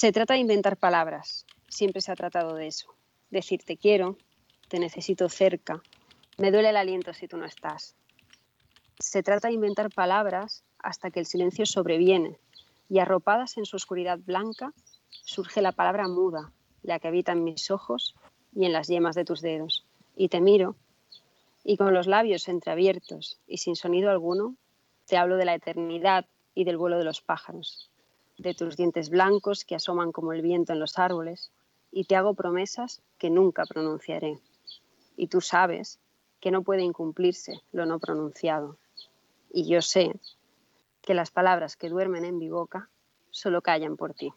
Se 0.00 0.12
trata 0.12 0.32
de 0.32 0.40
inventar 0.40 0.78
palabras, 0.78 1.44
siempre 1.68 2.00
se 2.00 2.10
ha 2.10 2.16
tratado 2.16 2.54
de 2.54 2.68
eso. 2.68 2.94
Decir 3.28 3.62
te 3.66 3.76
quiero, 3.76 4.16
te 4.68 4.78
necesito 4.78 5.28
cerca, 5.28 5.82
me 6.38 6.50
duele 6.50 6.70
el 6.70 6.78
aliento 6.78 7.12
si 7.12 7.28
tú 7.28 7.36
no 7.36 7.44
estás. 7.44 7.96
Se 8.98 9.22
trata 9.22 9.48
de 9.48 9.54
inventar 9.56 9.92
palabras 9.92 10.64
hasta 10.78 11.10
que 11.10 11.20
el 11.20 11.26
silencio 11.26 11.66
sobreviene 11.66 12.38
y 12.88 13.00
arropadas 13.00 13.58
en 13.58 13.66
su 13.66 13.76
oscuridad 13.76 14.18
blanca 14.18 14.72
surge 15.10 15.60
la 15.60 15.72
palabra 15.72 16.08
muda, 16.08 16.50
la 16.82 16.98
que 16.98 17.08
habita 17.08 17.32
en 17.32 17.44
mis 17.44 17.70
ojos 17.70 18.14
y 18.54 18.64
en 18.64 18.72
las 18.72 18.88
yemas 18.88 19.14
de 19.16 19.26
tus 19.26 19.42
dedos. 19.42 19.84
Y 20.16 20.30
te 20.30 20.40
miro 20.40 20.76
y 21.62 21.76
con 21.76 21.92
los 21.92 22.06
labios 22.06 22.48
entreabiertos 22.48 23.38
y 23.46 23.58
sin 23.58 23.76
sonido 23.76 24.10
alguno, 24.10 24.56
te 25.04 25.18
hablo 25.18 25.36
de 25.36 25.44
la 25.44 25.56
eternidad 25.56 26.24
y 26.54 26.64
del 26.64 26.78
vuelo 26.78 26.96
de 26.96 27.04
los 27.04 27.20
pájaros, 27.20 27.90
de 28.40 28.54
tus 28.54 28.76
dientes 28.76 29.10
blancos 29.10 29.64
que 29.66 29.74
asoman 29.74 30.12
como 30.12 30.32
el 30.32 30.40
viento 30.40 30.72
en 30.72 30.80
los 30.80 30.98
árboles, 30.98 31.52
y 31.92 32.04
te 32.04 32.16
hago 32.16 32.34
promesas 32.34 33.02
que 33.18 33.28
nunca 33.28 33.66
pronunciaré. 33.66 34.38
Y 35.16 35.26
tú 35.26 35.40
sabes 35.40 35.98
que 36.40 36.50
no 36.50 36.62
puede 36.62 36.82
incumplirse 36.82 37.60
lo 37.72 37.84
no 37.84 37.98
pronunciado. 37.98 38.78
Y 39.52 39.68
yo 39.68 39.82
sé 39.82 40.12
que 41.02 41.12
las 41.12 41.30
palabras 41.30 41.76
que 41.76 41.90
duermen 41.90 42.24
en 42.24 42.38
mi 42.38 42.48
boca 42.48 42.88
solo 43.30 43.60
callan 43.60 43.96
por 43.96 44.14
ti. 44.14 44.32